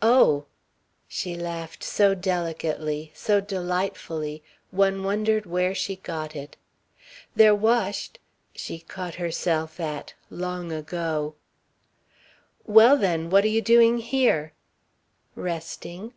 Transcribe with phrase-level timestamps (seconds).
[0.00, 0.46] "Oh!"
[1.06, 6.56] she laughed so delicately, so delightfully, one wondered where she got it.
[7.36, 8.18] "They're washed"
[8.54, 11.34] she caught herself at "long ago."
[12.64, 14.54] "Well then, what are you doing here?"
[15.34, 16.14] "Resting."